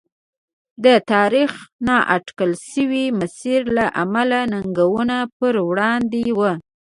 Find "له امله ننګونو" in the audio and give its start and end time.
3.77-5.19